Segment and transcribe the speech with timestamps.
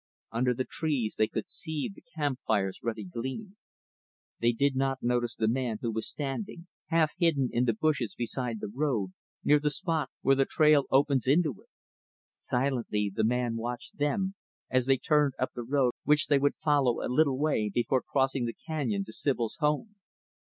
[0.31, 3.57] Under the trees, they could see the camp fire's ruddy gleam.
[4.39, 8.59] They did not notice the man who was standing, half hidden, in the bushes beside
[8.61, 11.69] the road, near the spot where the trail opens into it.
[12.35, 14.33] Silently, the man watched them
[14.71, 18.45] as they turned up the road which they would follow a little way before crossing
[18.47, 19.97] the canyon to Sibyl's home.